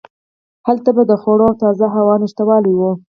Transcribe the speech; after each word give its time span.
هلته 0.67 0.89
به 0.95 1.03
د 1.07 1.11
خوړو 1.21 1.45
او 1.49 1.55
تازه 1.63 1.85
هوا 1.95 2.15
نشتوالی 2.23 2.73
و. 2.75 2.81